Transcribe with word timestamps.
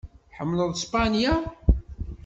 Tḥemmleḍ 0.29 0.71
Spanya? 0.83 1.33